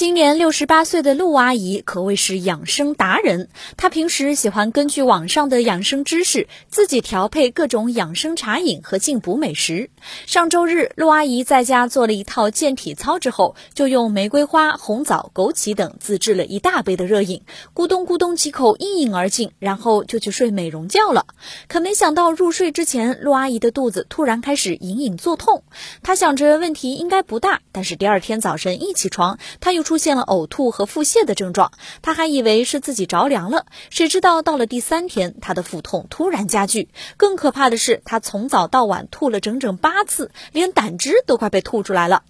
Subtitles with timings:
[0.00, 3.50] 今年六十八岁的陆阿姨可谓是养生达人。
[3.76, 9.90] 她平时喜欢根据网上的养生知识，自己调配各种养生茶饮和进补美食。
[10.24, 17.42] 上周日，陆阿姨在家做了一套健体操之后，就用玫瑰花、红枣、枸杞等自制了一大杯的热饮，
[17.74, 21.26] 咕咚咕咚几口一饮而尽，然后就去睡美容觉了。
[21.68, 25.62] 可没想到入睡之前，陆阿姨的肚子突然开始隐隐作痛。
[26.02, 36.90] 她想着问题应该不大，但是第二天早晨一起床，她又出现了呕吐和腹泻的症状，他还以为是自己着凉了，谁知道到了第三天，他的腹痛突然加剧。
[37.16, 42.22] 更可怕的是，他从早到晚吐了整整八次，连胆汁都快被吐出来了。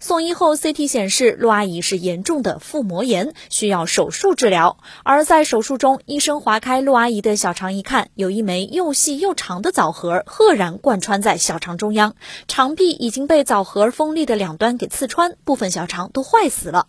[0.00, 4.78] 送医后，CT 显示陆阿姨是严重的腹膜炎，需要手术治疗。
[5.02, 12.14] 而在手术中，医生划开陆阿姨的小肠一看，有一枚又细又长的枣核赫然贯穿在小肠中央，
[12.46, 16.86] 肠壁已经被枣核锋利的两端给刺穿，部分小肠都坏死了。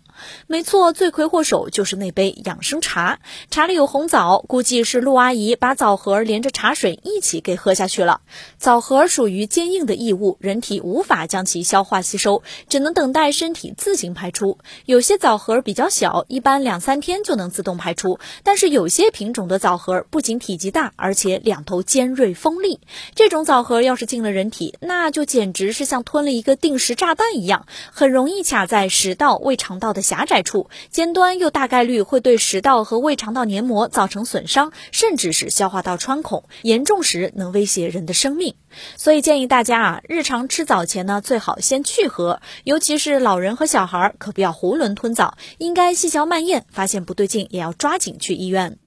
[0.47, 8.21] 没错，罪魁祸首就是那杯养生茶，茶里有红枣，估计是陆阿姨把枣核连着茶水一起给喝下去了。
[8.57, 12.43] 枣核属于坚硬的异物，人体无法将其消化吸收。
[12.69, 14.59] 只能等待身体自行排出。
[14.85, 18.19] 有些枣核比较小，一般两三天就能自动排出。
[18.43, 22.79] 但是有些品种的枣核不仅体积大，而且两头尖锐锋利。
[23.15, 38.53] 这种枣核要是进了人体，那就简直是像吞了一个定时炸弹一样，很容易卡在食道、胃肠道的狭窄处，尖端又大概率会对食道和胃肠道黏膜造成损伤，甚至是消化道穿孔，严重时能威胁人的生命。
[38.97, 42.41] 所以建议大家啊，日常吃枣前呢，最好先去核。
[42.63, 48.77] 尤其是老人和小孩，可不要囫囵吞枣，应该细嚼慢咽，发现不对劲也要抓紧去医院。